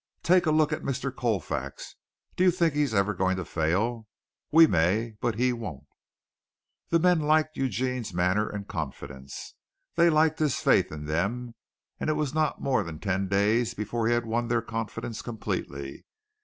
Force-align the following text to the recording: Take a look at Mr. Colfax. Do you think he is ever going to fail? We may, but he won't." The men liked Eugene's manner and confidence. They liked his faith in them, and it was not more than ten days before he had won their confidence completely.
Take 0.23 0.47
a 0.47 0.51
look 0.51 0.73
at 0.73 0.81
Mr. 0.81 1.15
Colfax. 1.15 1.95
Do 2.35 2.43
you 2.43 2.49
think 2.49 2.73
he 2.73 2.81
is 2.81 2.91
ever 2.95 3.13
going 3.13 3.37
to 3.37 3.45
fail? 3.45 4.07
We 4.51 4.65
may, 4.65 5.13
but 5.21 5.35
he 5.35 5.53
won't." 5.53 5.85
The 6.89 6.97
men 6.97 7.19
liked 7.19 7.55
Eugene's 7.55 8.11
manner 8.11 8.49
and 8.49 8.67
confidence. 8.67 9.53
They 9.93 10.09
liked 10.09 10.39
his 10.39 10.55
faith 10.59 10.91
in 10.91 11.05
them, 11.05 11.53
and 11.99 12.09
it 12.09 12.13
was 12.13 12.33
not 12.33 12.59
more 12.59 12.81
than 12.81 12.97
ten 12.97 13.27
days 13.27 13.75
before 13.75 14.07
he 14.07 14.13
had 14.15 14.25
won 14.25 14.47
their 14.47 14.63
confidence 14.63 15.21
completely. 15.21 16.03